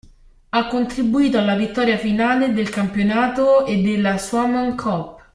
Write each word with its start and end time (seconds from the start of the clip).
Ha 0.49 0.65
contribuito 0.65 1.37
alla 1.37 1.53
vittoria 1.55 1.95
finale 1.95 2.53
del 2.53 2.71
campionato 2.71 3.67
e 3.67 3.83
della 3.83 4.17
Suomen 4.17 4.75
Cup. 4.75 5.23